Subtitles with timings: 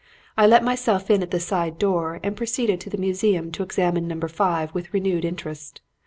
[0.35, 4.07] I let myself in at the side door and proceeded to the museum to examine
[4.07, 5.79] Number Five with renewed interest.